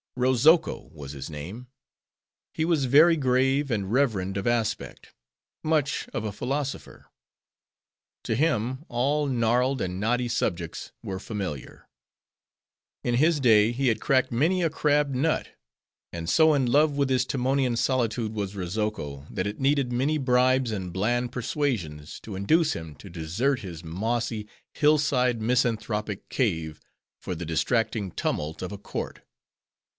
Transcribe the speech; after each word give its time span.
Rozoko 0.17 0.89
was 0.91 1.13
his 1.13 1.29
name. 1.29 1.67
He 2.53 2.65
was 2.65 2.83
very 2.85 3.15
grave, 3.15 3.69
and 3.71 3.91
reverend 3.93 4.35
of 4.35 4.45
aspect; 4.47 5.13
much 5.63 6.09
of 6.11 6.23
a 6.25 6.31
philosopher. 6.33 7.05
To 8.23 8.35
him, 8.35 8.83
all 8.89 9.27
gnarled 9.27 9.79
and 9.79 9.99
knotty 9.99 10.27
subjects 10.27 10.91
were 11.03 11.19
familiar; 11.19 11.87
in 13.03 13.13
his 13.15 13.39
day 13.39 13.71
he 13.71 13.87
had 13.87 14.01
cracked 14.01 14.31
many 14.31 14.63
a 14.63 14.69
crabbed 14.71 15.15
nut. 15.15 15.49
And 16.11 16.27
so 16.27 16.55
in 16.55 16.65
love 16.65 16.91
with 16.97 17.09
his 17.09 17.23
Timonean 17.23 17.77
solitude 17.77 18.33
was 18.33 18.55
Rozoko, 18.55 19.27
that 19.29 19.47
it 19.47 19.61
needed 19.61 19.93
many 19.93 20.17
bribes 20.17 20.71
and 20.71 20.91
bland 20.91 21.31
persuasions, 21.31 22.19
to 22.21 22.35
induce 22.35 22.73
him 22.73 22.95
to 22.95 23.09
desert 23.09 23.59
his 23.61 23.83
mossy, 23.83 24.47
hillside, 24.73 25.39
misanthropic 25.41 26.27
cave, 26.27 26.81
for 27.21 27.33
the 27.33 27.45
distracting 27.45 28.09
tumult 28.11 28.61
of 28.61 28.71
a 28.71 28.79
court. 28.79 29.21